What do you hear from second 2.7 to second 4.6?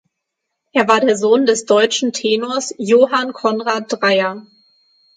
Johann Conrad Dreyer.